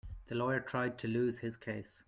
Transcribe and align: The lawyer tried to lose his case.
The 0.29 0.33
lawyer 0.33 0.59
tried 0.59 0.97
to 0.97 1.07
lose 1.07 1.37
his 1.37 1.57
case. 1.57 1.99